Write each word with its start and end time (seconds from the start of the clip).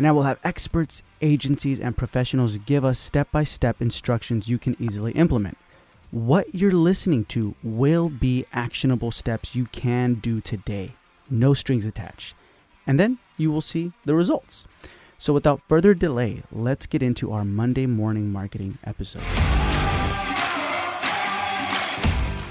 and 0.00 0.06
I 0.06 0.12
will 0.12 0.22
have 0.22 0.38
experts, 0.42 1.02
agencies, 1.20 1.78
and 1.78 1.94
professionals 1.94 2.56
give 2.56 2.86
us 2.86 2.98
step 2.98 3.30
by 3.30 3.44
step 3.44 3.82
instructions 3.82 4.48
you 4.48 4.56
can 4.56 4.74
easily 4.80 5.12
implement. 5.12 5.58
What 6.10 6.54
you're 6.54 6.72
listening 6.72 7.26
to 7.26 7.54
will 7.62 8.08
be 8.08 8.46
actionable 8.50 9.10
steps 9.10 9.54
you 9.54 9.66
can 9.66 10.14
do 10.14 10.40
today, 10.40 10.94
no 11.28 11.52
strings 11.52 11.84
attached. 11.84 12.34
And 12.86 12.98
then 12.98 13.18
you 13.36 13.52
will 13.52 13.60
see 13.60 13.92
the 14.06 14.14
results. 14.14 14.66
So, 15.18 15.34
without 15.34 15.60
further 15.68 15.92
delay, 15.92 16.44
let's 16.50 16.86
get 16.86 17.02
into 17.02 17.30
our 17.32 17.44
Monday 17.44 17.84
morning 17.84 18.32
marketing 18.32 18.78
episode. 18.82 19.59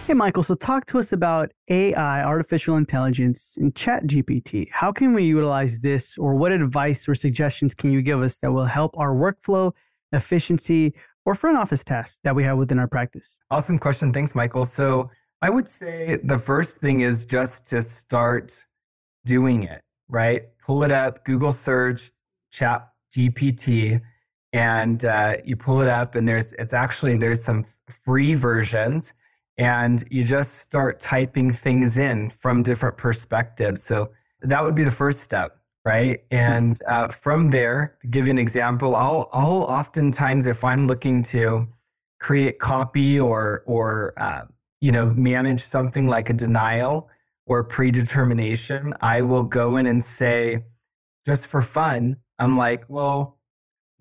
Hey, 0.09 0.16
Michael, 0.16 0.41
so 0.41 0.55
talk 0.55 0.88
to 0.88 0.98
us 0.98 1.13
about 1.13 1.52
AI, 1.68 2.23
artificial 2.23 2.77
intelligence, 2.77 3.55
and 3.62 3.76
Chat 3.76 4.08
GPT. 4.08 4.68
How 4.72 4.91
can 4.91 5.13
we 5.13 5.23
utilize 5.23 5.82
this, 5.82 6.18
or 6.18 6.34
what 6.34 6.52
advice 6.52 7.08
or 7.08 7.13
suggestions 7.13 7.76
can 7.76 7.91
you 7.91 8.02
give 8.02 8.23
us 8.23 8.38
that 8.38 8.52
will 8.52 8.66
help 8.66 8.98
our 8.98 9.13
workflow, 9.13 9.72
efficiency, 10.12 10.95
or 11.27 11.35
front 11.35 11.58
office 11.58 11.84
tasks 11.84 12.22
that 12.23 12.35
we 12.35 12.44
have 12.44 12.58
within 12.58 12.80
our 12.80 12.88
practice? 12.88 13.38
Awesome 13.52 13.77
question. 13.77 14.12
Thanks, 14.12 14.34
Michael. 14.34 14.65
So, 14.65 15.12
I 15.43 15.52
would 15.52 15.68
say 15.68 16.18
the 16.24 16.40
first 16.40 16.77
thing 16.77 17.02
is 17.02 17.27
just 17.27 17.68
to 17.68 17.84
start 17.84 18.65
doing 19.26 19.62
it, 19.62 19.84
right? 20.07 20.46
Pull 20.65 20.82
it 20.82 20.91
up, 20.91 21.24
Google 21.24 21.52
search, 21.52 22.10
Chat 22.52 22.90
GPT, 23.15 24.02
and 24.54 25.05
uh, 25.05 25.37
you 25.46 25.55
pull 25.55 25.82
it 25.82 25.87
up, 25.87 26.15
and 26.15 26.27
there's 26.27 26.54
it's 26.54 26.74
actually 26.74 27.15
there's 27.15 27.43
some 27.43 27.63
free 28.04 28.34
versions 28.34 29.13
and 29.60 30.05
you 30.10 30.24
just 30.24 30.55
start 30.60 31.02
typing 31.02 31.52
things 31.52 31.98
in 31.98 32.29
from 32.29 32.63
different 32.63 32.96
perspectives. 32.96 33.84
So 33.84 34.12
that 34.41 34.63
would 34.63 34.74
be 34.74 34.85
the 34.85 34.91
first 34.91 35.21
step, 35.21 35.60
right? 35.84 36.24
And 36.32 36.79
uh, 36.88 37.10
from 37.10 37.52
there, 37.52 37.98
to 38.02 38.07
give 38.07 38.26
you 38.26 38.32
an 38.32 38.40
example, 38.40 38.96
I'll, 38.96 39.30
I'll 39.34 39.63
oftentimes, 39.63 40.48
if 40.48 40.63
I'm 40.63 40.87
looking 40.87 41.24
to 41.24 41.68
create 42.21 42.57
copy 42.60 43.20
or, 43.20 43.63
or 43.65 44.13
uh, 44.15 44.46
you 44.80 44.93
know, 44.93 45.07
manage 45.07 45.62
something 45.62 46.07
like 46.07 46.30
a 46.30 46.34
denial 46.34 47.10
or 47.46 47.65
predetermination, 47.65 48.93
I 49.02 49.24
will 49.24 49.43
go 49.43 49.76
in 49.76 49.87
and 49.87 50.02
say, 50.02 50.63
just 51.26 51.48
for 51.48 51.62
fun, 51.62 52.15
I'm 52.40 52.55
like, 52.55 52.85
well, 52.87 53.37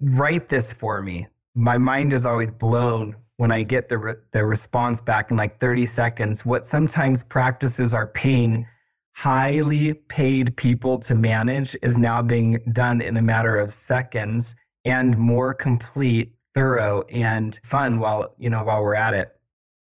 write 0.01 0.51
this 0.51 0.73
for 0.73 1.03
me. 1.03 1.27
My 1.57 1.79
mind 1.79 2.13
is 2.13 2.25
always 2.25 2.53
blown 2.53 3.17
when 3.39 3.51
I 3.53 3.63
get 3.63 3.89
the, 3.89 3.99
re- 3.99 4.15
the 4.33 4.45
response 4.45 5.01
back 5.01 5.31
in 5.31 5.37
like 5.37 5.59
30 5.59 5.87
seconds, 5.87 6.45
what 6.45 6.67
sometimes 6.67 7.23
practices 7.25 7.95
are 7.95 8.09
paying 8.09 8.67
highly 9.15 9.95
paid 9.95 10.57
people 10.57 10.99
to 10.99 11.15
manage 11.15 11.77
is 11.83 11.97
now 11.97 12.21
being 12.21 12.61
done 12.73 13.01
in 13.01 13.17
a 13.17 13.23
matter 13.23 13.57
of 13.57 13.73
seconds 13.73 14.55
and 14.85 15.17
more 15.17 15.55
complete, 15.55 16.35
thorough, 16.53 17.03
and 17.11 17.61
fun 17.63 18.01
while, 18.01 18.35
you 18.39 18.51
know, 18.51 18.65
while 18.65 18.83
we're 18.83 18.95
at 18.95 19.15
it. 19.15 19.31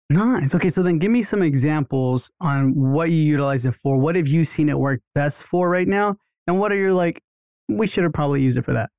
Nice. 0.09 0.55
Okay, 0.55 0.69
so 0.69 0.81
then 0.81 0.97
give 0.97 1.11
me 1.11 1.23
some 1.23 1.41
examples 1.41 2.31
on 2.39 2.73
what 2.73 3.09
you 3.09 3.21
utilize 3.21 3.65
it 3.65 3.73
for. 3.73 3.97
What 3.97 4.15
have 4.15 4.27
you 4.27 4.45
seen 4.45 4.69
it 4.69 4.79
work 4.79 5.01
best 5.13 5.43
for 5.43 5.69
right 5.69 5.87
now? 5.87 6.15
And 6.47 6.57
what 6.59 6.71
are 6.71 6.77
your 6.77 6.93
like, 6.93 7.21
we 7.67 7.87
should 7.87 8.03
have 8.03 8.13
probably 8.13 8.41
used 8.41 8.57
it 8.57 8.65
for 8.65 8.73
that? 8.73 8.89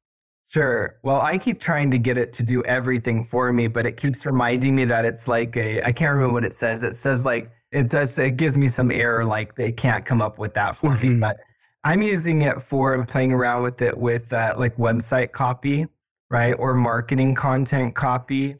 Sure. 0.53 0.99
Well, 1.03 1.19
I 1.19 1.39
keep 1.39 1.61
trying 1.61 1.91
to 1.93 1.99
get 1.99 2.19
it 2.19 2.35
to 2.35 2.43
do 2.43 2.63
everything 2.65 3.25
for 3.25 3.51
me, 3.55 3.69
but 3.69 3.87
it 3.87 3.97
keeps 3.97 4.27
reminding 4.27 4.77
me 4.77 4.85
that 4.85 5.07
it's 5.07 5.27
like 5.27 5.57
a, 5.57 5.83
I 5.83 5.93
can't 5.93 6.13
remember 6.13 6.35
what 6.35 6.45
it 6.45 6.53
says. 6.53 6.83
It 6.83 6.95
says 6.95 7.25
like, 7.25 7.51
it 7.71 7.91
says, 7.91 8.19
it 8.19 8.37
gives 8.37 8.59
me 8.59 8.69
some 8.69 8.91
error, 8.91 9.25
like 9.25 9.55
they 9.55 9.73
can't 9.73 10.05
come 10.05 10.21
up 10.21 10.39
with 10.39 10.53
that 10.53 10.77
for 10.77 10.91
me. 10.91 11.09
Mm-hmm. 11.09 11.21
But 11.21 11.39
I'm 11.85 12.03
using 12.03 12.43
it 12.43 12.61
for 12.61 13.03
playing 13.07 13.33
around 13.33 13.63
with 13.63 13.81
it 13.81 13.97
with 13.97 14.31
uh, 14.35 14.55
like 14.59 14.77
website 14.77 15.33
copy, 15.33 15.87
right? 16.29 16.53
Or 16.53 16.75
marketing 16.75 17.34
content 17.34 17.95
copy. 17.95 18.57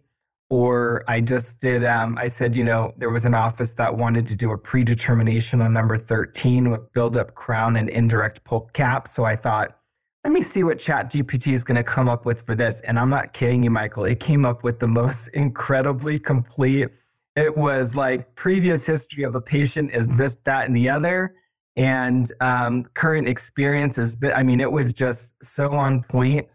Or 0.49 1.05
I 1.09 1.21
just 1.21 1.61
did, 1.61 1.85
um, 1.85 2.17
I 2.17 2.29
said, 2.29 2.57
you 2.57 2.65
know, 2.65 2.95
there 2.97 3.11
was 3.11 3.27
an 3.27 3.35
office 3.35 3.75
that 3.75 3.95
wanted 3.95 4.27
to 4.29 4.37
do 4.37 4.51
a 4.53 4.57
predetermination 4.57 5.61
on 5.61 5.75
number 5.75 5.99
13 5.99 6.71
with 6.71 6.91
build 6.95 7.19
up 7.19 7.35
crown 7.35 7.77
and 7.77 7.91
indirect 7.91 8.45
pulp 8.45 8.73
cap. 8.73 9.09
So 9.09 9.25
I 9.25 9.37
thought, 9.37 9.77
let 10.25 10.33
me 10.33 10.41
see 10.41 10.62
what 10.62 10.78
chat 10.78 11.10
gpt 11.10 11.53
is 11.53 11.65
going 11.65 11.77
to 11.77 11.83
come 11.83 12.09
up 12.09 12.25
with 12.25 12.43
for 12.43 12.55
this 12.55 12.81
and 12.83 12.99
i'm 12.99 13.10
not 13.10 13.33
kidding 13.33 13.62
you 13.62 13.71
michael. 13.71 14.05
It 14.05 14.21
came 14.21 14.44
up 14.44 14.62
with 14.62 14.78
the 14.78 14.88
most 14.88 15.28
incredibly 15.34 16.19
complete. 16.19 16.88
It 17.34 17.56
was 17.56 17.94
like 17.94 18.34
previous 18.34 18.87
history 18.87 19.25
of 19.25 19.34
a 19.34 19.41
patient 19.41 19.93
is 19.94 20.06
this 20.16 20.37
that 20.41 20.66
and 20.66 20.77
the 20.77 20.91
other 20.91 21.34
and 21.77 22.31
um, 22.41 22.84
current 22.94 23.27
experience 23.27 23.97
is 23.97 24.16
that 24.16 24.37
i 24.37 24.43
mean 24.43 24.61
it 24.61 24.71
was 24.71 24.93
just 24.93 25.43
so 25.43 25.72
on 25.72 26.03
point 26.03 26.47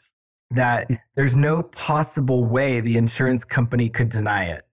that 0.51 0.89
there's 1.15 1.35
no 1.35 1.63
possible 1.63 2.45
way 2.45 2.79
the 2.79 2.97
insurance 2.97 3.43
company 3.43 3.89
could 3.89 4.09
deny 4.09 4.45
it 4.45 4.66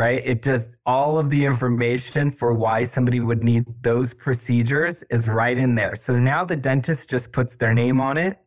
right? 0.00 0.22
It 0.24 0.42
just 0.42 0.76
all 0.86 1.18
of 1.18 1.28
the 1.28 1.44
information 1.44 2.30
for 2.30 2.54
why 2.54 2.84
somebody 2.84 3.20
would 3.20 3.44
need 3.44 3.66
those 3.82 4.14
procedures 4.14 5.02
is 5.10 5.28
right 5.28 5.58
in 5.58 5.74
there. 5.74 5.94
So 5.94 6.18
now 6.18 6.42
the 6.42 6.56
dentist 6.56 7.10
just 7.10 7.34
puts 7.34 7.56
their 7.56 7.74
name 7.74 8.00
on 8.00 8.16
it. 8.16 8.38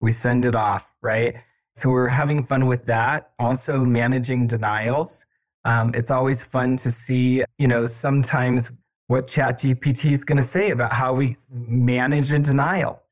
We 0.00 0.12
send 0.12 0.46
it 0.46 0.54
off, 0.54 0.94
right? 1.02 1.46
So 1.76 1.90
we're 1.90 2.08
having 2.08 2.42
fun 2.42 2.64
with 2.64 2.86
that. 2.86 3.32
Also 3.38 3.84
managing 3.84 4.46
denials. 4.46 5.26
Um, 5.66 5.92
it's 5.94 6.10
always 6.10 6.42
fun 6.42 6.78
to 6.78 6.90
see, 6.90 7.44
you 7.58 7.68
know, 7.68 7.84
sometimes 7.84 8.80
what 9.08 9.26
ChatGPT 9.26 10.10
is 10.10 10.24
going 10.24 10.38
to 10.38 10.48
say 10.56 10.70
about 10.70 10.94
how 10.94 11.12
we 11.12 11.36
manage 11.50 12.32
a 12.32 12.38
denial. 12.38 13.02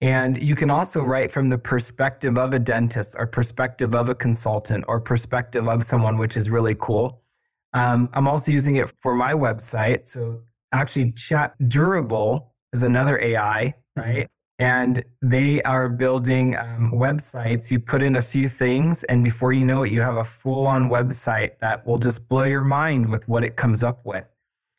And 0.00 0.42
you 0.42 0.56
can 0.56 0.68
also 0.68 1.00
write 1.00 1.30
from 1.30 1.48
the 1.48 1.58
perspective 1.58 2.36
of 2.38 2.52
a 2.52 2.58
dentist 2.58 3.14
or 3.16 3.28
perspective 3.28 3.94
of 3.94 4.08
a 4.08 4.16
consultant 4.16 4.84
or 4.88 5.00
perspective 5.00 5.68
of 5.68 5.84
someone, 5.84 6.18
which 6.18 6.36
is 6.36 6.50
really 6.50 6.74
cool. 6.76 7.22
Um, 7.76 8.08
I'm 8.14 8.26
also 8.26 8.50
using 8.50 8.76
it 8.76 8.90
for 9.00 9.14
my 9.14 9.34
website. 9.34 10.06
So 10.06 10.40
actually, 10.72 11.12
Chat 11.12 11.54
Durable 11.68 12.54
is 12.72 12.82
another 12.82 13.20
AI, 13.20 13.74
right? 13.94 14.26
And 14.58 15.04
they 15.20 15.62
are 15.62 15.90
building 15.90 16.56
um, 16.56 16.92
websites. 16.94 17.70
You 17.70 17.78
put 17.78 18.02
in 18.02 18.16
a 18.16 18.22
few 18.22 18.48
things, 18.48 19.04
and 19.04 19.22
before 19.22 19.52
you 19.52 19.66
know 19.66 19.82
it, 19.82 19.92
you 19.92 20.00
have 20.00 20.16
a 20.16 20.24
full 20.24 20.66
on 20.66 20.88
website 20.88 21.58
that 21.60 21.86
will 21.86 21.98
just 21.98 22.30
blow 22.30 22.44
your 22.44 22.64
mind 22.64 23.10
with 23.10 23.28
what 23.28 23.44
it 23.44 23.56
comes 23.56 23.84
up 23.84 24.06
with. 24.06 24.24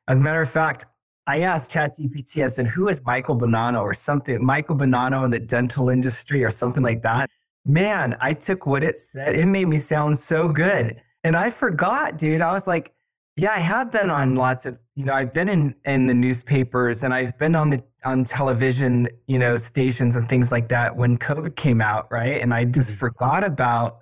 As 0.08 0.19
a 0.19 0.24
matter 0.24 0.41
of 0.41 0.50
fact, 0.50 0.88
I 1.28 1.41
asked 1.41 1.69
ChatGPT, 1.72 2.44
I 2.44 2.47
said, 2.47 2.66
who 2.66 2.88
is 2.88 3.06
Michael 3.06 3.38
Bonanno 3.38 3.81
or 3.81 3.94
something, 3.94 4.44
Michael 4.44 4.75
Bonanno 4.75 5.24
in 5.24 5.29
the 5.29 5.40
dental 5.40 5.90
industry 5.90 6.44
or 6.44 6.50
something 6.50 6.81
like 6.81 7.03
that. 7.03 7.29
Man, 7.64 8.18
I 8.19 8.34
took 8.34 8.66
what 8.66 8.84
it 8.84 8.97
said, 8.97 9.35
it 9.35 9.46
made 9.46 9.68
me 9.68 9.78
sound 9.78 10.18
so 10.18 10.47
good. 10.47 11.00
And 11.23 11.35
I 11.35 11.50
forgot, 11.50 12.17
dude. 12.17 12.41
I 12.41 12.51
was 12.51 12.67
like, 12.67 12.94
yeah, 13.35 13.51
I 13.51 13.59
have 13.59 13.91
been 13.91 14.09
on 14.09 14.35
lots 14.35 14.66
of, 14.66 14.79
you 14.95 15.05
know, 15.05 15.13
I've 15.13 15.33
been 15.33 15.47
in 15.47 15.75
in 15.85 16.07
the 16.07 16.13
newspapers 16.13 17.03
and 17.03 17.13
I've 17.13 17.38
been 17.38 17.55
on 17.55 17.69
the 17.69 17.83
on 18.03 18.23
television, 18.23 19.07
you 19.28 19.38
know, 19.38 19.55
stations 19.55 20.16
and 20.16 20.28
things 20.28 20.51
like 20.51 20.69
that 20.69 20.95
when 20.95 21.17
COVID 21.17 21.55
came 21.55 21.81
out, 21.81 22.11
right? 22.11 22.41
And 22.41 22.53
I 22.53 22.66
just 22.66 22.89
mm-hmm. 22.89 23.00
forgot 23.00 23.44
about 23.44 24.00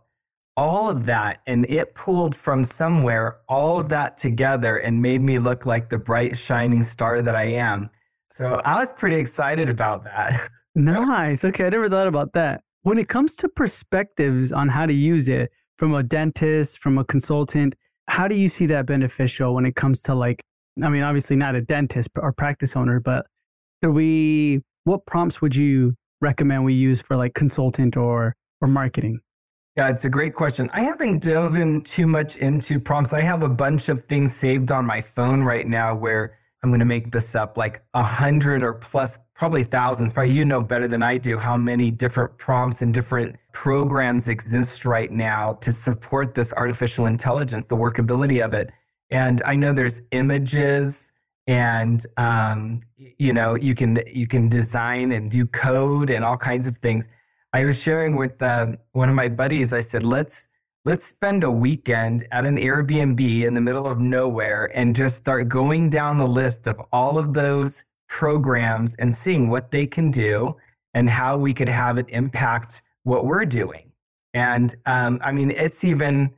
all 0.57 0.89
of 0.89 1.05
that 1.05 1.41
and 1.47 1.69
it 1.69 1.95
pulled 1.95 2.33
from 2.33 2.63
somewhere 2.63 3.37
all 3.49 3.77
of 3.77 3.89
that 3.89 4.15
together 4.15 4.77
and 4.77 5.01
made 5.01 5.21
me 5.21 5.37
look 5.37 5.65
like 5.65 5.89
the 5.89 5.97
bright 5.97 6.37
shining 6.37 6.81
star 6.81 7.21
that 7.21 7.35
I 7.35 7.45
am. 7.45 7.89
So 8.29 8.61
I 8.63 8.79
was 8.79 8.93
pretty 8.93 9.17
excited 9.17 9.69
about 9.69 10.05
that. 10.05 10.49
nice. 10.75 11.43
Okay, 11.43 11.65
I 11.65 11.69
never 11.69 11.89
thought 11.89 12.07
about 12.07 12.33
that. 12.33 12.63
When 12.83 12.97
it 12.97 13.09
comes 13.09 13.35
to 13.37 13.49
perspectives 13.49 14.51
on 14.51 14.69
how 14.69 14.85
to 14.85 14.93
use 14.93 15.27
it, 15.27 15.51
from 15.77 15.93
a 15.93 16.03
dentist, 16.03 16.79
from 16.79 16.97
a 16.97 17.03
consultant, 17.03 17.75
how 18.07 18.27
do 18.27 18.35
you 18.35 18.49
see 18.49 18.65
that 18.67 18.85
beneficial 18.85 19.53
when 19.53 19.65
it 19.65 19.75
comes 19.75 20.01
to 20.03 20.15
like, 20.15 20.41
I 20.81 20.89
mean, 20.89 21.03
obviously 21.03 21.35
not 21.35 21.55
a 21.55 21.61
dentist 21.61 22.09
or 22.17 22.31
practice 22.31 22.75
owner, 22.75 22.99
but 22.99 23.25
do 23.81 23.91
we, 23.91 24.61
what 24.83 25.05
prompts 25.05 25.41
would 25.41 25.55
you 25.55 25.95
recommend 26.21 26.63
we 26.63 26.73
use 26.73 27.01
for 27.01 27.17
like 27.17 27.33
consultant 27.33 27.97
or, 27.97 28.35
or 28.61 28.67
marketing? 28.67 29.19
Yeah, 29.75 29.89
it's 29.89 30.05
a 30.05 30.09
great 30.09 30.33
question. 30.33 30.69
I 30.71 30.81
haven't 30.81 31.21
dove 31.23 31.57
in 31.57 31.81
too 31.81 32.07
much 32.07 32.37
into 32.37 32.79
prompts. 32.79 33.11
I 33.11 33.21
have 33.21 33.43
a 33.43 33.49
bunch 33.49 33.89
of 33.89 34.03
things 34.05 34.33
saved 34.33 34.71
on 34.71 34.85
my 34.85 35.01
phone 35.01 35.43
right 35.43 35.67
now 35.67 35.93
where 35.93 36.37
I'm 36.65 36.71
going 36.71 36.79
to 36.79 36.85
make 36.85 37.11
this 37.11 37.35
up, 37.35 37.59
like 37.59 37.83
a 37.93 38.01
hundred 38.01 38.63
or 38.63 38.73
plus, 38.73 39.19
probably 39.35 39.63
thousands. 39.63 40.11
Probably 40.11 40.33
you 40.33 40.45
know 40.45 40.61
better 40.63 40.87
than 40.87 41.03
I 41.03 41.19
do 41.19 41.37
how 41.37 41.57
many 41.57 41.91
different 41.91 42.39
prompts 42.39 42.81
and 42.81 42.91
different 42.91 43.35
programs 43.53 44.27
exist 44.29 44.83
right 44.83 45.11
now 45.11 45.53
to 45.61 45.71
support 45.71 46.33
this 46.33 46.51
artificial 46.53 47.05
intelligence, 47.05 47.67
the 47.67 47.77
workability 47.77 48.43
of 48.43 48.55
it. 48.55 48.71
And 49.11 49.43
I 49.45 49.55
know 49.55 49.73
there's 49.73 50.01
images 50.09 51.11
and 51.45 52.03
um, 52.17 52.81
you 52.97 53.31
know 53.31 53.53
you 53.53 53.75
can 53.75 54.01
you 54.11 54.25
can 54.25 54.49
design 54.49 55.11
and 55.11 55.29
do 55.29 55.45
code 55.45 56.09
and 56.09 56.25
all 56.25 56.37
kinds 56.37 56.65
of 56.67 56.79
things. 56.79 57.07
I 57.53 57.63
was 57.63 57.79
sharing 57.79 58.15
with 58.15 58.41
uh, 58.41 58.77
one 58.93 59.07
of 59.07 59.13
my 59.13 59.27
buddies. 59.27 59.71
I 59.71 59.81
said, 59.81 60.03
let's 60.03 60.47
let's 60.85 61.03
spend 61.03 61.43
a 61.43 61.49
weekend 61.49 62.27
at 62.31 62.45
an 62.45 62.57
Airbnb 62.57 63.43
in 63.43 63.55
the 63.55 63.61
middle 63.61 63.87
of 63.87 63.99
nowhere 63.99 64.69
and 64.75 64.95
just 64.95 65.17
start 65.17 65.49
going 65.49 65.89
down 65.89 66.19
the 66.19 66.27
list 66.27 66.67
of 66.67 66.79
all 66.93 67.17
of 67.17 67.33
those 67.33 67.83
programs 68.07 68.93
and 68.95 69.15
seeing 69.15 69.49
what 69.49 69.71
they 69.71 69.87
can 69.87 70.11
do 70.11 70.55
and 70.93 71.09
how 71.09 71.37
we 71.37 71.55
could 71.55 71.67
have 71.67 71.97
it 71.97 72.05
impact 72.09 72.83
what 73.01 73.25
we're 73.25 73.45
doing. 73.45 73.91
And 74.35 74.75
um, 74.85 75.19
I 75.23 75.31
mean, 75.31 75.49
it's 75.49 75.83
even 75.83 76.31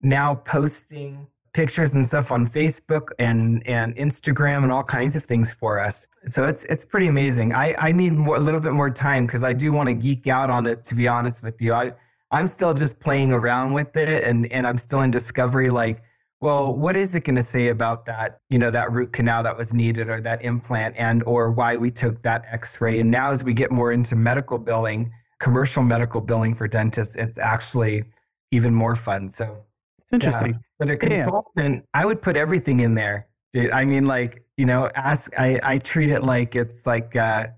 now 0.00 0.34
posting 0.34 1.28
pictures 1.54 1.92
and 1.92 2.04
stuff 2.04 2.32
on 2.32 2.44
Facebook 2.44 3.10
and, 3.20 3.64
and 3.68 3.94
Instagram 3.94 4.64
and 4.64 4.72
all 4.72 4.82
kinds 4.82 5.14
of 5.14 5.22
things 5.24 5.52
for 5.52 5.78
us. 5.78 6.08
So 6.26 6.44
it's 6.44 6.64
it's 6.64 6.84
pretty 6.84 7.06
amazing. 7.06 7.54
I, 7.54 7.76
I 7.78 7.92
need 7.92 8.14
more, 8.14 8.36
a 8.36 8.40
little 8.40 8.60
bit 8.60 8.72
more 8.72 8.90
time 8.90 9.26
because 9.26 9.44
I 9.44 9.52
do 9.52 9.72
want 9.72 9.88
to 9.90 9.94
geek 9.94 10.26
out 10.26 10.50
on 10.50 10.66
it, 10.66 10.82
to 10.84 10.96
be 10.96 11.06
honest 11.06 11.42
with 11.42 11.60
you. 11.60 11.72
I, 11.72 11.92
I'm 12.32 12.46
still 12.46 12.74
just 12.74 13.00
playing 13.00 13.32
around 13.32 13.74
with 13.74 13.96
it 13.96 14.24
and, 14.24 14.50
and 14.50 14.66
I'm 14.66 14.78
still 14.78 15.02
in 15.02 15.10
discovery 15.10 15.70
like, 15.70 16.02
well, 16.40 16.74
what 16.74 16.96
is 16.96 17.14
it 17.14 17.24
going 17.24 17.36
to 17.36 17.42
say 17.42 17.68
about 17.68 18.04
that, 18.06 18.40
you 18.50 18.58
know, 18.58 18.70
that 18.70 18.90
root 18.90 19.12
canal 19.12 19.44
that 19.44 19.56
was 19.56 19.72
needed 19.72 20.08
or 20.08 20.20
that 20.22 20.42
implant 20.42 20.96
and 20.98 21.22
or 21.22 21.52
why 21.52 21.76
we 21.76 21.90
took 21.90 22.22
that 22.22 22.44
x-ray. 22.50 22.98
And 22.98 23.10
now 23.10 23.30
as 23.30 23.44
we 23.44 23.54
get 23.54 23.70
more 23.70 23.92
into 23.92 24.16
medical 24.16 24.58
billing, 24.58 25.12
commercial 25.38 25.84
medical 25.84 26.20
billing 26.20 26.56
for 26.56 26.66
dentists, 26.66 27.14
it's 27.14 27.38
actually 27.38 28.04
even 28.50 28.74
more 28.74 28.96
fun. 28.96 29.28
So 29.28 29.64
it's 30.00 30.12
interesting. 30.12 30.52
Yeah. 30.52 30.58
But 30.80 30.90
a 30.90 30.96
consultant, 30.96 31.74
yeah. 31.76 32.00
I 32.00 32.06
would 32.06 32.20
put 32.20 32.36
everything 32.36 32.80
in 32.80 32.94
there. 32.94 33.28
Dude. 33.52 33.70
I 33.70 33.84
mean, 33.84 34.06
like, 34.06 34.42
you 34.56 34.66
know, 34.66 34.90
ask 34.94 35.30
I, 35.38 35.60
I 35.62 35.78
treat 35.78 36.10
it 36.10 36.24
like 36.24 36.56
it's 36.56 36.86
like 36.86 37.14
uh 37.14 37.48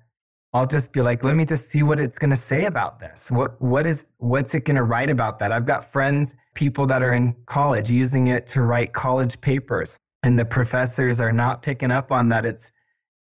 I'll 0.55 0.69
just 0.69 0.93
be 0.93 1.03
like, 1.03 1.25
let 1.25 1.35
me 1.35 1.45
just 1.45 1.69
see 1.69 1.83
what 1.83 1.99
it's 1.99 2.17
going 2.17 2.31
to 2.31 2.37
say 2.37 2.67
about 2.67 3.01
this. 3.01 3.29
What 3.29 3.61
what 3.61 3.87
is 3.87 4.06
what's 4.19 4.55
it 4.55 4.65
going 4.65 4.77
to 4.77 4.85
write 4.85 5.11
about 5.11 5.41
that? 5.41 5.51
I've 5.51 5.67
got 5.67 5.85
friends, 5.85 6.37
people 6.55 6.87
that 6.87 7.03
are 7.03 7.12
in 7.12 7.35
college 7.47 7.91
using 7.91 8.29
it 8.29 8.47
to 8.49 8.62
write 8.62 8.93
college 8.93 9.41
papers, 9.41 9.99
and 10.23 10.39
the 10.39 10.45
professors 10.45 11.21
are 11.21 11.33
not 11.33 11.62
picking 11.62 11.91
up 11.91 12.12
on 12.12 12.29
that. 12.29 12.47
It's 12.47 12.71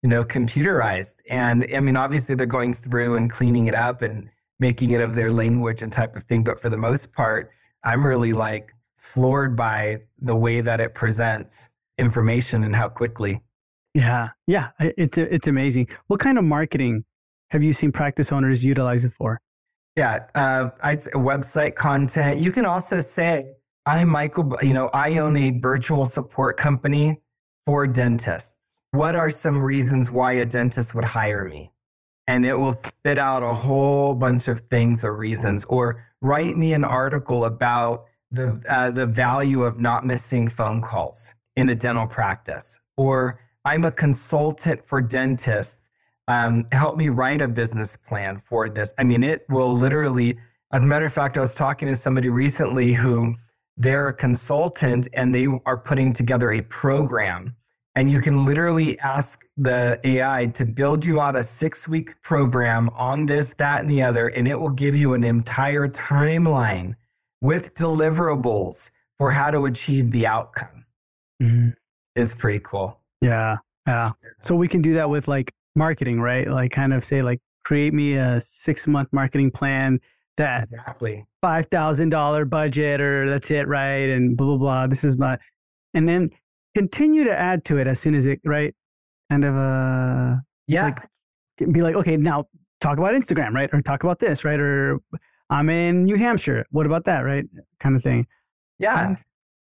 you 0.04 0.10
know 0.10 0.24
computerized, 0.24 1.16
and 1.28 1.68
I 1.76 1.80
mean, 1.80 1.98
obviously 1.98 2.36
they're 2.36 2.46
going 2.46 2.76
through 2.76 3.16
and 3.16 3.32
cleaning 3.32 3.66
it 3.66 3.74
up 3.74 4.04
and 4.04 4.30
making 4.60 4.92
it 4.92 5.02
of 5.02 5.16
their 5.16 5.32
language 5.32 5.82
and 5.82 5.92
type 5.92 6.16
of 6.16 6.26
thing. 6.26 6.44
But 6.44 6.60
for 6.60 6.70
the 6.70 6.78
most 6.78 7.16
part, 7.16 7.50
I'm 7.84 8.06
really 8.06 8.34
like 8.34 8.74
floored 8.96 9.56
by 9.56 10.04
the 10.20 10.36
way 10.36 10.62
that 10.62 10.80
it 10.80 10.94
presents 10.94 11.70
information 11.98 12.64
and 12.64 12.76
how 12.76 12.90
quickly. 12.90 13.42
Yeah, 13.96 14.30
yeah, 14.46 14.70
it's 14.80 15.18
it's 15.18 15.48
amazing. 15.48 15.88
What 16.06 16.20
kind 16.20 16.38
of 16.38 16.44
marketing 16.44 17.06
have 17.54 17.62
you 17.62 17.72
seen 17.72 17.92
practice 17.92 18.32
owners 18.32 18.66
utilize 18.66 19.06
it 19.06 19.14
for? 19.14 19.40
Yeah, 19.96 20.26
uh, 20.34 20.72
I'd 20.82 21.02
say 21.02 21.12
website 21.12 21.76
content. 21.76 22.40
You 22.40 22.52
can 22.52 22.66
also 22.66 23.00
say, 23.00 23.54
I'm 23.86 24.10
Michael, 24.10 24.58
you 24.64 24.74
know, 24.74 24.90
I 24.92 25.20
own 25.20 25.38
a 25.38 25.52
virtual 25.60 26.08
support 26.08 26.58
company 26.58 27.22
for 27.64 27.86
dentists. 27.86 28.82
What 28.90 29.16
are 29.16 29.30
some 29.30 29.62
reasons 29.62 30.10
why 30.10 30.34
a 30.34 30.46
dentist 30.46 30.96
would 30.96 31.04
hire 31.04 31.48
me? 31.48 31.72
And 32.26 32.44
it 32.44 32.56
will 32.56 32.72
spit 32.72 33.20
out 33.20 33.44
a 33.44 33.54
whole 33.54 34.16
bunch 34.16 34.48
of 34.48 34.62
things 34.62 35.04
or 35.04 35.16
reasons, 35.16 35.64
or 35.66 36.04
write 36.22 36.58
me 36.58 36.74
an 36.74 36.84
article 36.84 37.46
about 37.46 38.06
the, 38.32 38.64
uh, 38.68 38.90
the 38.90 39.06
value 39.06 39.62
of 39.62 39.80
not 39.80 40.08
missing 40.08 40.48
phone 40.48 40.82
calls 40.82 41.36
in 41.56 41.70
a 41.70 41.76
dental 41.76 42.08
practice, 42.08 42.80
or 42.98 43.40
I'm 43.64 43.86
a 43.86 43.92
consultant 43.92 44.84
for 44.84 45.02
dentists 45.02 45.92
um, 46.28 46.68
help 46.72 46.98
me 46.98 47.10
write 47.10 47.42
a 47.42 47.48
business 47.48 47.96
plan 47.96 48.38
for 48.38 48.70
this. 48.70 48.94
I 48.98 49.04
mean, 49.04 49.24
it 49.24 49.46
will 49.50 49.74
literally, 49.74 50.38
as 50.72 50.84
a 50.84 50.86
matter 50.86 51.06
of 51.06 51.14
fact, 51.14 51.38
I 51.38 51.42
was 51.42 51.56
talking 51.56 51.88
to 51.88 51.96
somebody 51.96 52.30
recently 52.30 52.94
who 52.94 53.36
they're 53.76 54.10
a 54.10 54.14
consultant 54.14 55.08
and 55.14 55.34
they 55.34 55.48
are 55.66 55.78
putting 55.78 56.14
together 56.14 56.52
a 56.52 56.62
program. 56.62 57.56
And 57.96 58.10
you 58.10 58.22
can 58.22 58.46
literally 58.46 58.98
ask 59.00 59.46
the 59.56 60.00
AI 60.04 60.48
to 60.48 60.66
build 60.66 61.06
you 61.06 61.22
out 61.22 61.36
a 61.36 61.44
six 61.44 61.88
week 61.88 62.20
program 62.24 62.90
on 62.90 63.28
this, 63.28 63.54
that, 63.56 63.82
and 63.82 63.92
the 63.92 64.02
other, 64.02 64.30
and 64.30 64.48
it 64.48 64.60
will 64.60 64.70
give 64.70 64.96
you 64.96 65.14
an 65.14 65.24
entire 65.24 65.88
timeline 65.88 66.96
with 67.42 67.76
deliverables 67.76 68.90
for 69.18 69.32
how 69.32 69.52
to 69.52 69.66
achieve 69.66 70.12
the 70.12 70.26
outcome. 70.26 70.86
Mm-hmm. 71.42 71.70
It's 72.16 72.34
pretty 72.34 72.60
cool. 72.60 73.00
Yeah. 73.22 73.58
Yeah. 73.86 74.12
So 74.42 74.56
we 74.56 74.68
can 74.68 74.82
do 74.82 74.94
that 74.96 75.10
with 75.10 75.28
like 75.28 75.54
marketing, 75.76 76.22
right? 76.22 76.48
Like 76.48 76.72
kind 76.72 76.94
of 76.94 77.04
say 77.04 77.22
like 77.22 77.40
create 77.64 77.94
me 77.94 78.16
a 78.16 78.42
six 78.42 78.88
month 78.88 79.10
marketing 79.12 79.52
plan 79.52 80.00
that 80.38 80.64
exactly. 80.64 81.26
five 81.42 81.68
thousand 81.68 82.10
dollar 82.10 82.46
budget 82.46 83.02
or 83.02 83.30
that's 83.30 83.52
it, 83.52 83.68
right? 83.68 84.10
And 84.10 84.36
blah 84.38 84.48
blah 84.48 84.58
blah. 84.58 84.88
This 84.88 85.04
is 85.04 85.18
my 85.18 85.38
and 85.94 86.08
then 86.08 86.30
continue 86.76 87.24
to 87.24 87.38
add 87.38 87.66
to 87.66 87.78
it 87.78 87.88
as 87.88 88.00
soon 88.00 88.16
as 88.16 88.26
it 88.26 88.40
right? 88.44 88.74
Kind 89.30 89.46
of 89.46 89.56
uh 89.56 90.36
yeah. 90.68 90.86
like, 90.86 91.72
be 91.72 91.82
like 91.82 91.96
okay 91.96 92.18
now 92.18 92.46
talk 92.82 92.98
about 92.98 93.14
Instagram 93.14 93.54
right? 93.54 93.70
Or 93.74 93.82
talk 93.82 94.04
about 94.04 94.20
this 94.20 94.44
right? 94.44 94.60
Or 94.60 95.00
I'm 95.50 95.70
in 95.70 96.06
New 96.06 96.16
Hampshire. 96.16 96.66
What 96.72 96.86
about 96.86 97.06
that 97.06 97.22
right? 97.22 97.46
Kind 97.80 97.96
of 97.96 98.04
thing. 98.04 98.28
Yeah 98.80 99.16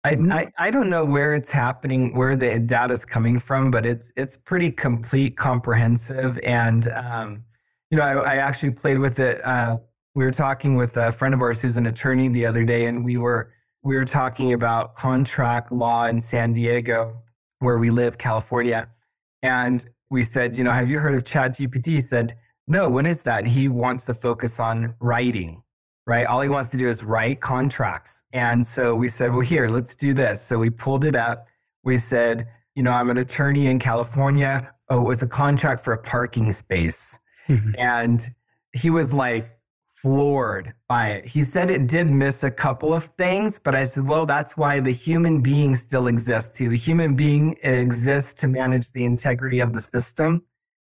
I, 0.03 0.17
I, 0.31 0.53
I 0.59 0.71
don't 0.71 0.89
know 0.89 1.05
where 1.05 1.35
it's 1.35 1.51
happening, 1.51 2.15
where 2.17 2.35
the 2.35 2.59
data 2.59 2.95
is 2.95 3.05
coming 3.05 3.39
from, 3.39 3.71
but 3.71 3.85
it's 3.85 4.13
it's 4.17 4.37
pretty 4.37 4.71
complete, 4.71 5.37
comprehensive, 5.37 6.39
and 6.43 6.89
um, 6.89 7.45
you 7.91 7.99
know, 7.99 8.05
I, 8.05 8.35
I 8.35 8.37
actually 8.37 8.71
played 8.71 8.99
with 8.99 9.19
it. 9.19 9.45
Uh, 9.45 9.79
we 10.15 10.25
were 10.25 10.31
talking 10.31 10.77
with 10.77 10.97
a 10.97 11.13
friend 11.13 11.35
of 11.35 11.43
ours 11.43 11.61
who's 11.61 11.77
an 11.77 11.87
attorney 11.87 12.29
the 12.29 12.47
other 12.47 12.65
day, 12.65 12.87
and 12.87 13.05
we 13.05 13.19
were 13.19 13.53
we 13.83 13.97
were 13.97 14.07
talking 14.07 14.53
about 14.55 14.95
contract 14.95 15.71
law 15.71 16.07
in 16.07 16.21
San 16.21 16.53
Diego, 16.53 17.23
where 17.59 17.79
we 17.79 17.91
live, 17.91 18.17
California, 18.17 18.89
and 19.43 19.85
we 20.11 20.23
said, 20.23 20.57
you 20.59 20.65
know, 20.65 20.73
have 20.73 20.91
you 20.91 20.99
heard 20.99 21.15
of 21.15 21.25
ChatGPT? 21.25 21.87
He 21.87 22.01
said, 22.01 22.37
no. 22.67 22.89
When 22.89 23.07
is 23.07 23.23
that? 23.25 23.47
He 23.47 23.69
wants 23.69 24.07
to 24.07 24.15
focus 24.15 24.59
on 24.59 24.95
writing 25.01 25.63
right? 26.11 26.27
All 26.27 26.41
he 26.41 26.49
wants 26.49 26.71
to 26.71 26.77
do 26.77 26.89
is 26.89 27.05
write 27.05 27.41
contracts. 27.41 28.25
And 28.33 28.67
so 28.67 28.97
we 28.97 29.07
said, 29.07 29.31
well, 29.31 29.43
here, 29.43 29.69
let's 29.69 29.95
do 29.95 30.13
this. 30.13 30.43
So 30.43 30.59
we 30.59 30.69
pulled 30.69 31.05
it 31.05 31.15
up. 31.15 31.47
We 31.85 31.99
said, 31.99 32.49
you 32.75 32.83
know, 32.83 32.91
I'm 32.91 33.11
an 33.11 33.19
attorney 33.19 33.69
in 33.69 33.79
California. 33.79 34.75
Oh, 34.89 35.03
it 35.03 35.07
was 35.07 35.23
a 35.23 35.29
contract 35.29 35.85
for 35.85 35.93
a 35.93 36.03
parking 36.03 36.51
space. 36.51 37.17
Mm-hmm. 37.47 37.77
And 37.79 38.27
he 38.73 38.91
was 38.91 39.13
like 39.13 39.57
floored 40.03 40.75
by 40.89 41.11
it. 41.11 41.27
He 41.27 41.45
said 41.45 41.71
it 41.71 41.87
did 41.87 42.11
miss 42.11 42.43
a 42.43 42.51
couple 42.51 42.93
of 42.93 43.05
things, 43.17 43.61
but 43.61 43.77
I 43.77 43.85
said, 43.85 44.09
well, 44.09 44.27
that's 44.27 44.57
why 44.57 44.81
the 44.81 44.91
human 44.91 45.41
being 45.41 45.77
still 45.77 46.09
exists. 46.09 46.59
The 46.59 46.77
human 46.77 47.15
being 47.15 47.57
exists 47.63 48.35
to 48.41 48.49
manage 48.49 48.91
the 48.91 49.05
integrity 49.05 49.61
of 49.61 49.75
the 49.75 49.81
system, 49.81 50.43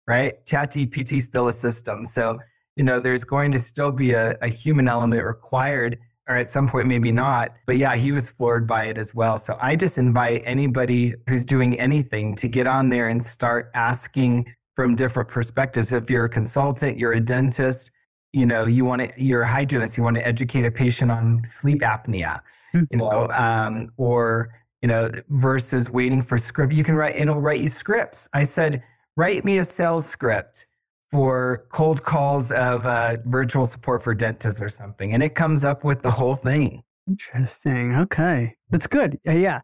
right? 0.05 0.45
ChatGPT 0.45 1.21
still 1.21 1.47
a 1.47 1.53
system. 1.53 2.03
So 2.03 2.39
you 2.75 2.83
know, 2.83 2.99
there's 2.99 3.23
going 3.23 3.51
to 3.51 3.59
still 3.59 3.91
be 3.91 4.11
a, 4.11 4.37
a 4.41 4.47
human 4.47 4.87
element 4.87 5.23
required, 5.23 5.99
or 6.27 6.37
at 6.37 6.49
some 6.49 6.69
point, 6.69 6.87
maybe 6.87 7.11
not. 7.11 7.53
But 7.67 7.77
yeah, 7.77 7.95
he 7.95 8.11
was 8.11 8.29
floored 8.29 8.65
by 8.65 8.85
it 8.85 8.97
as 8.97 9.13
well. 9.13 9.37
So 9.37 9.57
I 9.61 9.75
just 9.75 9.97
invite 9.97 10.41
anybody 10.45 11.13
who's 11.27 11.45
doing 11.45 11.79
anything 11.79 12.35
to 12.37 12.47
get 12.47 12.65
on 12.65 12.89
there 12.89 13.09
and 13.09 13.23
start 13.23 13.69
asking 13.73 14.53
from 14.75 14.95
different 14.95 15.29
perspectives. 15.29 15.93
If 15.93 16.09
you're 16.09 16.25
a 16.25 16.29
consultant, 16.29 16.97
you're 16.97 17.13
a 17.13 17.19
dentist, 17.19 17.91
you 18.31 18.45
know, 18.45 18.65
you 18.65 18.85
want 18.85 19.01
to, 19.01 19.23
you're 19.23 19.43
a 19.43 19.47
hygienist, 19.47 19.97
you 19.97 20.03
want 20.03 20.15
to 20.15 20.25
educate 20.25 20.65
a 20.65 20.71
patient 20.71 21.11
on 21.11 21.43
sleep 21.43 21.81
apnea, 21.81 22.39
mm-hmm. 22.73 22.83
you 22.89 22.97
know, 22.97 23.27
um, 23.29 23.91
or, 23.97 24.49
you 24.81 24.87
know, 24.87 25.11
versus 25.29 25.89
waiting 25.91 26.21
for 26.23 26.37
script. 26.39 26.73
You 26.73 26.83
can 26.83 26.95
write, 26.95 27.15
it'll 27.15 27.39
write 27.39 27.61
you 27.61 27.69
scripts. 27.69 28.27
I 28.33 28.45
said, 28.45 28.81
write 29.15 29.45
me 29.45 29.59
a 29.59 29.63
sales 29.63 30.07
script 30.07 30.65
for 31.13 31.67
cold 31.71 32.01
calls 32.01 32.51
of 32.51 32.87
uh, 32.87 33.17
virtual 33.25 33.65
support 33.65 34.01
for 34.01 34.15
dentists 34.15 34.59
or 34.59 34.67
something, 34.67 35.13
and 35.13 35.21
it 35.21 35.35
comes 35.35 35.63
up 35.63 35.83
with 35.83 36.01
the 36.01 36.09
whole 36.09 36.35
thing. 36.35 36.81
Interesting. 37.07 37.95
Okay, 37.95 38.55
that's 38.71 38.87
good. 38.87 39.19
Uh, 39.27 39.33
yeah. 39.33 39.61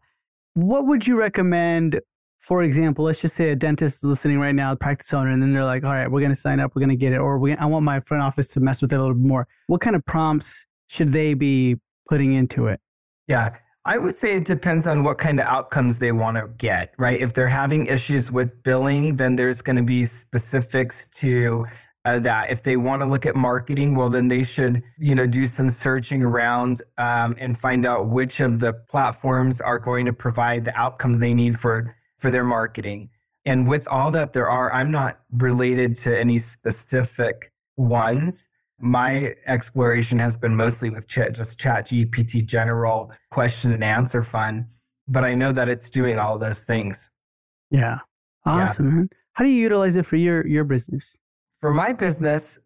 What 0.54 0.86
would 0.86 1.08
you 1.08 1.18
recommend? 1.18 2.00
For 2.38 2.62
example, 2.62 3.04
let's 3.04 3.20
just 3.20 3.34
say 3.34 3.50
a 3.50 3.56
dentist 3.56 3.96
is 3.96 4.04
listening 4.04 4.38
right 4.38 4.54
now, 4.54 4.74
practice 4.76 5.12
owner, 5.12 5.30
and 5.30 5.42
then 5.42 5.50
they're 5.52 5.64
like, 5.64 5.82
"All 5.82 5.90
right, 5.90 6.08
we're 6.08 6.20
going 6.20 6.32
to 6.32 6.40
sign 6.40 6.60
up, 6.60 6.72
we're 6.74 6.80
going 6.80 6.90
to 6.90 6.96
get 6.96 7.12
it, 7.12 7.18
or 7.18 7.38
we, 7.38 7.54
I 7.56 7.66
want 7.66 7.84
my 7.84 7.98
front 7.98 8.22
office 8.22 8.46
to 8.48 8.60
mess 8.60 8.80
with 8.80 8.92
it 8.92 8.96
a 8.96 9.00
little 9.00 9.16
bit 9.16 9.26
more." 9.26 9.48
What 9.66 9.80
kind 9.80 9.96
of 9.96 10.04
prompts 10.06 10.66
should 10.86 11.12
they 11.12 11.34
be 11.34 11.76
putting 12.08 12.32
into 12.32 12.68
it? 12.68 12.80
Yeah, 13.26 13.56
I 13.84 13.96
would 13.96 14.14
say 14.14 14.36
it 14.36 14.44
depends 14.44 14.86
on 14.86 15.04
what 15.04 15.16
kind 15.16 15.40
of 15.40 15.46
outcomes 15.46 15.98
they 15.98 16.12
want 16.12 16.36
to 16.36 16.48
get, 16.58 16.92
right? 16.98 17.18
If 17.18 17.32
they're 17.32 17.48
having 17.48 17.86
issues 17.86 18.30
with 18.30 18.62
billing, 18.62 19.16
then 19.16 19.36
there's 19.36 19.62
going 19.62 19.76
to 19.76 19.82
be 19.82 20.04
specifics 20.04 21.08
to 21.20 21.64
uh, 22.04 22.18
that. 22.18 22.50
If 22.50 22.62
they 22.62 22.76
want 22.76 23.00
to 23.00 23.06
look 23.06 23.24
at 23.24 23.34
marketing, 23.34 23.94
well, 23.94 24.10
then 24.10 24.28
they 24.28 24.44
should, 24.44 24.82
you 24.98 25.14
know, 25.14 25.26
do 25.26 25.46
some 25.46 25.70
searching 25.70 26.22
around 26.22 26.82
um, 26.98 27.36
and 27.38 27.58
find 27.58 27.86
out 27.86 28.08
which 28.08 28.40
of 28.40 28.60
the 28.60 28.74
platforms 28.74 29.62
are 29.62 29.78
going 29.78 30.04
to 30.04 30.12
provide 30.12 30.66
the 30.66 30.78
outcomes 30.78 31.18
they 31.18 31.32
need 31.32 31.58
for 31.58 31.96
for 32.18 32.30
their 32.30 32.44
marketing. 32.44 33.08
And 33.46 33.66
with 33.66 33.88
all 33.88 34.10
that 34.10 34.34
there 34.34 34.48
are, 34.48 34.70
I'm 34.74 34.90
not 34.90 35.20
related 35.32 35.94
to 36.00 36.18
any 36.18 36.38
specific 36.38 37.50
ones 37.78 38.49
my 38.80 39.34
exploration 39.46 40.18
has 40.18 40.36
been 40.36 40.56
mostly 40.56 40.90
with 40.90 41.06
chat, 41.06 41.34
just 41.34 41.60
chat 41.60 41.86
GPT 41.86 42.44
general 42.44 43.12
question 43.30 43.72
and 43.72 43.84
answer 43.84 44.22
fun. 44.22 44.66
But 45.06 45.24
I 45.24 45.34
know 45.34 45.52
that 45.52 45.68
it's 45.68 45.90
doing 45.90 46.18
all 46.18 46.38
those 46.38 46.62
things. 46.62 47.10
Yeah. 47.70 47.98
Awesome, 48.46 48.86
yeah. 48.86 48.92
man. 48.92 49.10
How 49.34 49.44
do 49.44 49.50
you 49.50 49.60
utilize 49.60 49.96
it 49.96 50.06
for 50.06 50.16
your 50.16 50.46
your 50.46 50.64
business? 50.64 51.16
For 51.60 51.72
my 51.72 51.92
business, 51.92 52.58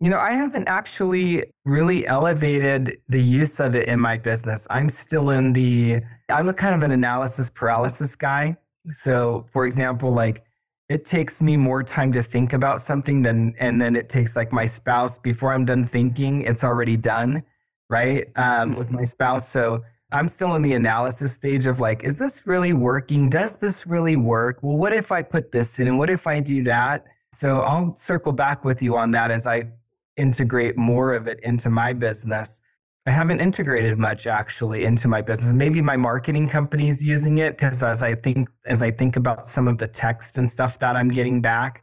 you 0.00 0.08
know, 0.08 0.18
I 0.18 0.32
haven't 0.32 0.68
actually 0.68 1.44
really 1.64 2.06
elevated 2.06 2.98
the 3.08 3.20
use 3.20 3.60
of 3.60 3.74
it 3.74 3.88
in 3.88 4.00
my 4.00 4.18
business. 4.18 4.66
I'm 4.70 4.88
still 4.88 5.30
in 5.30 5.52
the 5.52 6.00
I'm 6.30 6.48
a 6.48 6.54
kind 6.54 6.74
of 6.74 6.82
an 6.82 6.90
analysis 6.90 7.50
paralysis 7.50 8.16
guy. 8.16 8.56
So, 8.92 9.46
for 9.52 9.66
example, 9.66 10.12
like 10.12 10.42
it 10.90 11.04
takes 11.04 11.40
me 11.40 11.56
more 11.56 11.84
time 11.84 12.12
to 12.12 12.22
think 12.22 12.52
about 12.52 12.80
something 12.80 13.22
than 13.22 13.54
and 13.58 13.80
then 13.80 13.94
it 13.94 14.08
takes 14.08 14.34
like 14.34 14.52
my 14.52 14.66
spouse 14.66 15.18
before 15.18 15.52
i'm 15.54 15.64
done 15.64 15.86
thinking 15.86 16.42
it's 16.42 16.64
already 16.64 16.96
done 16.96 17.42
right 17.90 18.28
um, 18.36 18.76
with 18.76 18.90
my 18.90 19.04
spouse. 19.04 19.48
So 19.48 19.82
i'm 20.12 20.28
still 20.28 20.54
in 20.54 20.62
the 20.62 20.72
analysis 20.72 21.32
stage 21.32 21.66
of 21.66 21.80
like 21.80 22.04
is 22.04 22.18
this 22.18 22.46
really 22.46 22.72
working? 22.72 23.28
Does 23.28 23.56
this 23.56 23.86
really 23.86 24.16
work? 24.16 24.58
Well 24.62 24.76
what 24.76 24.92
if 24.92 25.12
i 25.12 25.22
put 25.22 25.52
this 25.52 25.78
in? 25.78 25.88
And 25.88 25.98
what 25.98 26.08
if 26.08 26.26
i 26.26 26.40
do 26.40 26.62
that? 26.64 27.06
So 27.32 27.60
i'll 27.62 27.94
circle 27.96 28.32
back 28.32 28.64
with 28.64 28.80
you 28.82 28.96
on 28.96 29.10
that 29.12 29.30
as 29.30 29.46
i 29.46 29.68
integrate 30.16 30.76
more 30.76 31.14
of 31.14 31.26
it 31.26 31.40
into 31.42 31.70
my 31.70 31.92
business 31.92 32.60
I 33.06 33.12
haven't 33.12 33.40
integrated 33.40 33.98
much 33.98 34.26
actually 34.26 34.84
into 34.84 35.08
my 35.08 35.22
business. 35.22 35.54
Maybe 35.54 35.80
my 35.80 35.96
marketing 35.96 36.48
company 36.48 36.88
is 36.88 37.02
using 37.02 37.38
it 37.38 37.52
because 37.52 37.82
as 37.82 38.02
I 38.02 38.14
think 38.14 38.48
as 38.66 38.82
I 38.82 38.90
think 38.90 39.16
about 39.16 39.46
some 39.46 39.68
of 39.68 39.78
the 39.78 39.88
text 39.88 40.36
and 40.36 40.50
stuff 40.50 40.78
that 40.80 40.96
I'm 40.96 41.08
getting 41.08 41.40
back, 41.40 41.82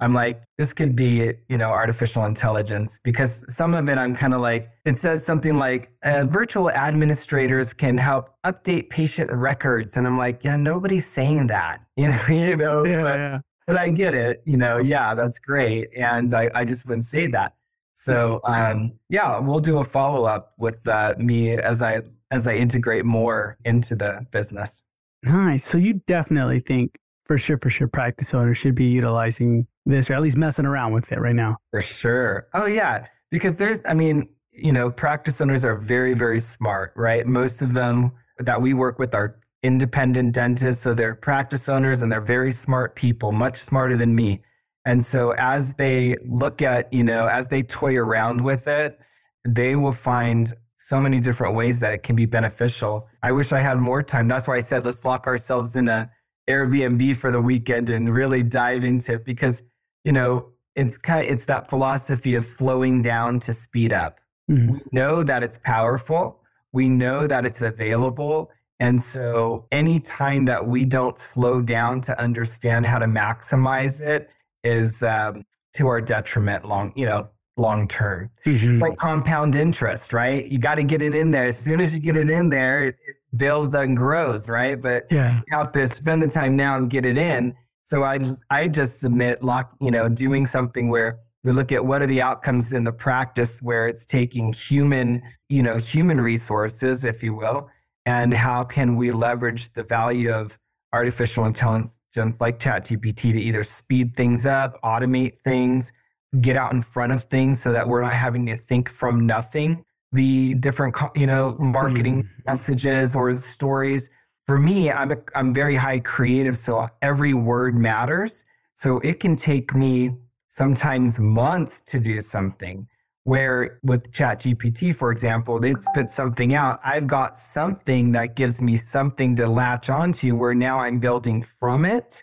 I'm 0.00 0.12
like, 0.12 0.42
this 0.58 0.72
could 0.72 0.96
be, 0.96 1.32
you 1.48 1.56
know, 1.56 1.70
artificial 1.70 2.24
intelligence 2.24 3.00
because 3.04 3.44
some 3.54 3.74
of 3.74 3.88
it 3.88 3.96
I'm 3.96 4.14
kind 4.14 4.34
of 4.34 4.40
like, 4.40 4.70
it 4.84 4.98
says 4.98 5.24
something 5.24 5.56
like 5.56 5.92
uh, 6.02 6.24
virtual 6.28 6.70
administrators 6.70 7.72
can 7.72 7.96
help 7.96 8.30
update 8.44 8.90
patient 8.90 9.30
records. 9.32 9.96
And 9.96 10.06
I'm 10.06 10.18
like, 10.18 10.42
yeah, 10.44 10.56
nobody's 10.56 11.06
saying 11.06 11.46
that, 11.46 11.80
you 11.96 12.08
know, 12.08 12.24
you 12.28 12.56
know, 12.56 12.84
yeah, 12.84 13.02
but, 13.02 13.18
yeah. 13.18 13.40
but 13.66 13.76
I 13.78 13.90
get 13.90 14.14
it, 14.14 14.42
you 14.44 14.56
know, 14.56 14.78
yeah, 14.78 15.14
that's 15.14 15.38
great. 15.38 15.88
And 15.96 16.34
I, 16.34 16.50
I 16.54 16.64
just 16.64 16.86
wouldn't 16.86 17.04
say 17.04 17.28
that. 17.28 17.54
So 17.94 18.40
um, 18.44 18.92
yeah, 19.08 19.38
we'll 19.38 19.60
do 19.60 19.78
a 19.78 19.84
follow 19.84 20.24
up 20.24 20.52
with 20.58 20.86
uh, 20.86 21.14
me 21.18 21.52
as 21.52 21.80
I 21.80 22.02
as 22.30 22.46
I 22.46 22.54
integrate 22.54 23.04
more 23.04 23.56
into 23.64 23.94
the 23.94 24.26
business. 24.30 24.84
Nice. 25.22 25.64
So 25.64 25.78
you 25.78 26.02
definitely 26.06 26.60
think 26.60 26.96
for 27.24 27.38
sure, 27.38 27.58
for 27.58 27.70
sure, 27.70 27.88
practice 27.88 28.34
owners 28.34 28.58
should 28.58 28.74
be 28.74 28.84
utilizing 28.84 29.66
this 29.86 30.10
or 30.10 30.14
at 30.14 30.22
least 30.22 30.36
messing 30.36 30.66
around 30.66 30.92
with 30.92 31.10
it 31.12 31.20
right 31.20 31.34
now. 31.34 31.56
For 31.70 31.80
sure. 31.80 32.48
Oh 32.54 32.66
yeah, 32.66 33.06
because 33.30 33.56
there's, 33.56 33.82
I 33.86 33.94
mean, 33.94 34.28
you 34.52 34.72
know, 34.72 34.90
practice 34.90 35.40
owners 35.40 35.64
are 35.64 35.76
very, 35.76 36.14
very 36.14 36.40
smart, 36.40 36.92
right? 36.96 37.26
Most 37.26 37.62
of 37.62 37.74
them 37.74 38.12
that 38.38 38.60
we 38.60 38.74
work 38.74 38.98
with 38.98 39.14
are 39.14 39.38
independent 39.62 40.34
dentists, 40.34 40.82
so 40.82 40.94
they're 40.94 41.14
practice 41.14 41.68
owners 41.68 42.02
and 42.02 42.12
they're 42.12 42.20
very 42.20 42.52
smart 42.52 42.94
people, 42.94 43.32
much 43.32 43.56
smarter 43.56 43.96
than 43.96 44.14
me. 44.14 44.42
And 44.84 45.04
so 45.04 45.30
as 45.32 45.74
they 45.74 46.16
look 46.26 46.62
at, 46.62 46.92
you 46.92 47.04
know, 47.04 47.26
as 47.26 47.48
they 47.48 47.62
toy 47.62 47.96
around 47.96 48.42
with 48.42 48.68
it, 48.68 48.98
they 49.46 49.76
will 49.76 49.92
find 49.92 50.52
so 50.76 51.00
many 51.00 51.20
different 51.20 51.54
ways 51.54 51.80
that 51.80 51.94
it 51.94 52.02
can 52.02 52.16
be 52.16 52.26
beneficial. 52.26 53.06
I 53.22 53.32
wish 53.32 53.52
I 53.52 53.60
had 53.60 53.78
more 53.78 54.02
time. 54.02 54.28
That's 54.28 54.46
why 54.46 54.56
I 54.56 54.60
said 54.60 54.84
let's 54.84 55.04
lock 55.04 55.26
ourselves 55.26 55.76
in 55.76 55.88
a 55.88 56.10
Airbnb 56.48 57.16
for 57.16 57.32
the 57.32 57.40
weekend 57.40 57.88
and 57.88 58.08
really 58.14 58.42
dive 58.42 58.84
into 58.84 59.14
it 59.14 59.24
because, 59.24 59.62
you 60.04 60.12
know, 60.12 60.50
it's 60.76 60.98
kind 60.98 61.26
of, 61.26 61.32
it's 61.32 61.46
that 61.46 61.70
philosophy 61.70 62.34
of 62.34 62.44
slowing 62.44 63.00
down 63.00 63.40
to 63.40 63.54
speed 63.54 63.92
up. 63.92 64.20
Mm-hmm. 64.50 64.74
We 64.74 64.80
know 64.92 65.22
that 65.22 65.42
it's 65.42 65.56
powerful. 65.56 66.40
We 66.72 66.90
know 66.90 67.26
that 67.26 67.46
it's 67.46 67.62
available. 67.62 68.50
And 68.80 69.00
so 69.00 69.66
anytime 69.72 70.44
that 70.46 70.66
we 70.66 70.84
don't 70.84 71.16
slow 71.16 71.62
down 71.62 72.00
to 72.02 72.20
understand 72.20 72.84
how 72.84 72.98
to 72.98 73.06
maximize 73.06 74.00
it, 74.00 74.34
is 74.64 75.02
um, 75.02 75.44
to 75.74 75.86
our 75.86 76.00
detriment 76.00 76.64
long, 76.64 76.92
you 76.96 77.06
know, 77.06 77.28
long 77.56 77.86
term. 77.86 78.30
Mm-hmm. 78.44 78.80
like 78.80 78.96
compound 78.96 79.56
interest, 79.56 80.12
right? 80.12 80.46
You 80.46 80.58
got 80.58 80.76
to 80.76 80.84
get 80.84 81.02
it 81.02 81.14
in 81.14 81.30
there. 81.30 81.44
As 81.46 81.58
soon 81.58 81.80
as 81.80 81.94
you 81.94 82.00
get 82.00 82.16
it 82.16 82.30
in 82.30 82.48
there, 82.48 82.84
it, 82.86 82.96
it 83.06 83.16
builds 83.36 83.74
and 83.74 83.96
grows, 83.96 84.48
right? 84.48 84.80
But 84.80 85.04
yeah. 85.10 85.40
you 85.46 85.56
have 85.56 85.72
to 85.72 85.86
spend 85.88 86.22
the 86.22 86.28
time 86.28 86.56
now 86.56 86.76
and 86.76 86.90
get 86.90 87.04
it 87.04 87.18
in. 87.18 87.54
So 87.84 88.02
I 88.02 88.18
just, 88.18 88.44
I 88.50 88.68
just 88.68 89.00
submit 89.00 89.42
lock, 89.42 89.76
you 89.80 89.90
know, 89.90 90.08
doing 90.08 90.46
something 90.46 90.88
where 90.88 91.18
we 91.42 91.52
look 91.52 91.70
at 91.70 91.84
what 91.84 92.00
are 92.00 92.06
the 92.06 92.22
outcomes 92.22 92.72
in 92.72 92.84
the 92.84 92.92
practice 92.92 93.60
where 93.60 93.86
it's 93.86 94.06
taking 94.06 94.52
human, 94.52 95.22
you 95.50 95.62
know, 95.62 95.76
human 95.76 96.20
resources, 96.20 97.04
if 97.04 97.22
you 97.22 97.34
will, 97.34 97.68
and 98.06 98.32
how 98.32 98.64
can 98.64 98.96
we 98.96 99.10
leverage 99.12 99.72
the 99.74 99.82
value 99.82 100.32
of 100.32 100.58
artificial 100.94 101.44
intelligence 101.44 102.40
like 102.40 102.60
ChatGPT 102.60 103.32
to 103.32 103.40
either 103.40 103.64
speed 103.64 104.14
things 104.14 104.46
up, 104.46 104.80
automate 104.82 105.38
things, 105.42 105.92
get 106.40 106.56
out 106.56 106.72
in 106.72 106.82
front 106.82 107.12
of 107.12 107.24
things 107.24 107.60
so 107.60 107.72
that 107.72 107.88
we're 107.88 108.00
not 108.00 108.14
having 108.14 108.46
to 108.46 108.56
think 108.56 108.88
from 108.88 109.26
nothing. 109.26 109.84
The 110.12 110.54
different, 110.54 110.96
you 111.16 111.26
know, 111.26 111.56
marketing 111.58 112.22
mm-hmm. 112.22 112.42
messages 112.46 113.16
or 113.16 113.36
stories. 113.36 114.08
For 114.46 114.56
me, 114.56 114.88
I'm 114.88 115.10
a, 115.10 115.16
I'm 115.34 115.52
very 115.52 115.74
high 115.74 115.98
creative, 115.98 116.56
so 116.56 116.88
every 117.02 117.34
word 117.34 117.74
matters. 117.74 118.44
So 118.74 119.00
it 119.00 119.18
can 119.18 119.34
take 119.34 119.74
me 119.74 120.16
sometimes 120.48 121.18
months 121.18 121.80
to 121.86 121.98
do 121.98 122.20
something. 122.20 122.86
Where 123.24 123.80
with 123.82 124.12
ChatGPT, 124.12 124.94
for 124.94 125.10
example, 125.10 125.58
they 125.58 125.74
spit 125.74 126.10
something 126.10 126.54
out. 126.54 126.78
I've 126.84 127.06
got 127.06 127.38
something 127.38 128.12
that 128.12 128.36
gives 128.36 128.60
me 128.60 128.76
something 128.76 129.34
to 129.36 129.46
latch 129.48 129.88
onto 129.88 130.36
where 130.36 130.54
now 130.54 130.80
I'm 130.80 130.98
building 130.98 131.42
from 131.42 131.86
it 131.86 132.22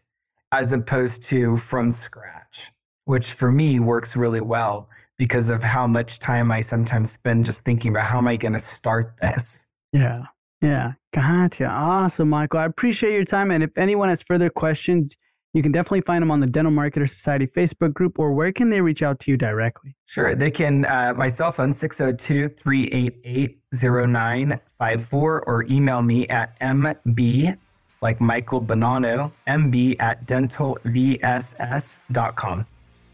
as 0.51 0.71
opposed 0.73 1.23
to 1.23 1.57
from 1.57 1.89
scratch, 1.89 2.71
which 3.05 3.31
for 3.33 3.51
me 3.51 3.79
works 3.79 4.15
really 4.15 4.41
well 4.41 4.89
because 5.17 5.49
of 5.49 5.63
how 5.63 5.87
much 5.87 6.19
time 6.19 6.51
I 6.51 6.61
sometimes 6.61 7.11
spend 7.11 7.45
just 7.45 7.61
thinking 7.61 7.91
about 7.91 8.05
how 8.05 8.19
am 8.19 8.27
I 8.27 8.37
going 8.37 8.53
to 8.53 8.59
start 8.59 9.17
this. 9.21 9.71
Yeah. 9.91 10.25
Yeah. 10.61 10.93
Gotcha. 11.13 11.65
Awesome, 11.65 12.29
Michael. 12.29 12.59
I 12.59 12.65
appreciate 12.65 13.13
your 13.13 13.25
time. 13.25 13.49
And 13.51 13.63
if 13.63 13.77
anyone 13.77 14.09
has 14.09 14.21
further 14.21 14.49
questions, 14.49 15.17
you 15.53 15.61
can 15.61 15.71
definitely 15.71 16.01
find 16.01 16.21
them 16.21 16.31
on 16.31 16.39
the 16.39 16.47
Dental 16.47 16.71
Marketer 16.71 17.09
Society 17.09 17.47
Facebook 17.47 17.93
group, 17.93 18.19
or 18.19 18.31
where 18.31 18.51
can 18.51 18.69
they 18.69 18.81
reach 18.81 19.03
out 19.03 19.19
to 19.21 19.31
you 19.31 19.37
directly? 19.37 19.95
Sure. 20.05 20.35
They 20.35 20.51
can, 20.51 20.85
uh, 20.85 21.13
my 21.15 21.27
cell 21.27 21.51
phone, 21.51 21.73
602 21.73 22.49
388 22.49 23.57
0954, 23.73 25.41
or 25.43 25.65
email 25.69 26.01
me 26.01 26.27
at 26.27 26.59
mb, 26.59 27.57
like 28.01 28.21
Michael 28.21 28.61
Bonanno, 28.61 29.31
mb 29.47 29.95
at 29.99 30.25
dentalvss.com. 30.25 32.65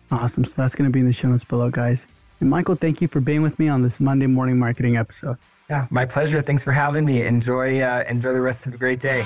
Awesome. 0.09 0.45
So 0.45 0.53
that's 0.57 0.75
going 0.75 0.89
to 0.89 0.93
be 0.93 0.99
in 0.99 1.05
the 1.05 1.13
show 1.13 1.27
notes 1.27 1.43
below, 1.43 1.69
guys. 1.69 2.07
And 2.39 2.49
Michael, 2.49 2.75
thank 2.75 3.01
you 3.01 3.07
for 3.07 3.19
being 3.19 3.41
with 3.41 3.59
me 3.59 3.67
on 3.67 3.81
this 3.81 3.99
Monday 3.99 4.27
morning 4.27 4.59
marketing 4.59 4.95
episode. 4.95 5.37
Yeah, 5.69 5.87
my 5.89 6.05
pleasure. 6.05 6.41
Thanks 6.41 6.63
for 6.63 6.71
having 6.71 7.03
me. 7.03 7.23
Enjoy, 7.23 7.81
uh, 7.81 8.05
enjoy 8.07 8.31
the 8.31 8.41
rest 8.41 8.67
of 8.67 8.73
a 8.73 8.77
great 8.77 9.01
day. 9.01 9.25